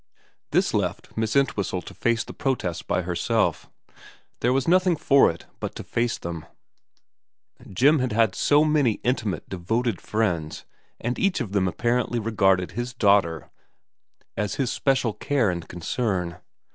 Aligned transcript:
This 0.49 0.73
left 0.73 1.15
Miss 1.15 1.35
Entwhistle 1.35 1.83
to 1.83 1.93
face 1.93 2.23
the 2.23 2.33
protests 2.33 2.81
by 2.81 3.03
herself. 3.03 3.69
There 4.39 4.51
was 4.51 4.67
nothing 4.67 4.95
for 4.95 5.29
it 5.29 5.45
but 5.59 5.75
to 5.75 5.83
face 5.83 6.17
them. 6.17 6.43
Jim 7.71 7.99
had 7.99 8.11
had 8.11 8.33
so 8.33 8.65
many 8.65 8.93
intimate, 9.03 9.47
devoted 9.47 10.01
friends, 10.01 10.65
and 10.99 11.19
each 11.19 11.39
of 11.39 11.51
them 11.51 11.67
apparently 11.67 12.17
regarded 12.17 12.71
his 12.71 12.95
daughter 12.95 13.51
as 14.35 14.55
his 14.55 14.71
special 14.71 15.13
care 15.13 15.51
and 15.51 15.67
concern. 15.67 16.37